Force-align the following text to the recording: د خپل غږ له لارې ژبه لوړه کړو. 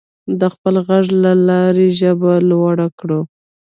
د 0.39 0.41
خپل 0.53 0.75
غږ 0.87 1.05
له 1.23 1.31
لارې 1.47 1.87
ژبه 1.99 2.33
لوړه 2.49 2.87
کړو. 2.99 3.21